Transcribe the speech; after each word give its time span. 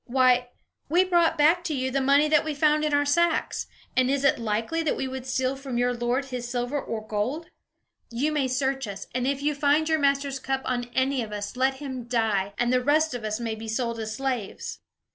Why, 0.07 0.49
we 0.89 1.03
brought 1.03 1.37
back 1.37 1.63
to 1.65 1.75
you 1.75 1.91
the 1.91 2.01
money 2.01 2.27
that 2.27 2.43
we 2.43 2.55
found 2.55 2.83
in 2.83 2.91
our 2.91 3.05
sacks; 3.05 3.67
and 3.95 4.09
is 4.09 4.23
it 4.23 4.39
likely 4.39 4.81
that 4.81 4.97
we 4.97 5.07
would 5.07 5.27
steal 5.27 5.55
from 5.55 5.77
your 5.77 5.93
lord 5.93 6.25
his 6.25 6.49
silver 6.49 6.81
or 6.81 7.05
gold? 7.07 7.51
You 8.09 8.31
may 8.31 8.47
search 8.47 8.87
us, 8.87 9.05
and 9.13 9.27
if 9.27 9.43
you 9.43 9.53
find 9.53 9.87
your 9.87 9.99
master's 9.99 10.39
cup 10.39 10.63
on 10.65 10.89
any 10.95 11.21
of 11.21 11.31
us, 11.31 11.55
let 11.55 11.75
him 11.75 12.05
die, 12.05 12.53
and 12.57 12.73
the 12.73 12.83
rest 12.83 13.13
of 13.13 13.23
us 13.23 13.39
may 13.39 13.53
be 13.53 13.67
sold 13.67 13.99
as 13.99 14.15
slaves." 14.15 14.79